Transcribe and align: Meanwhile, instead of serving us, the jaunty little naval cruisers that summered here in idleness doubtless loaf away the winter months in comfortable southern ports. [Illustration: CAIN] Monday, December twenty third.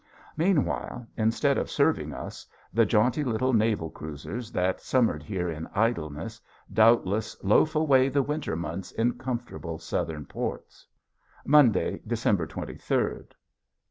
Meanwhile, 0.35 1.05
instead 1.15 1.59
of 1.59 1.69
serving 1.69 2.11
us, 2.11 2.47
the 2.73 2.87
jaunty 2.87 3.23
little 3.23 3.53
naval 3.53 3.91
cruisers 3.91 4.51
that 4.51 4.81
summered 4.81 5.21
here 5.21 5.47
in 5.47 5.67
idleness 5.75 6.41
doubtless 6.73 7.37
loaf 7.43 7.75
away 7.75 8.09
the 8.09 8.23
winter 8.23 8.55
months 8.55 8.91
in 8.91 9.19
comfortable 9.19 9.77
southern 9.77 10.25
ports. 10.25 10.87
[Illustration: 11.01 11.39
CAIN] 11.43 11.51
Monday, 11.51 12.01
December 12.07 12.47
twenty 12.47 12.77
third. 12.77 13.35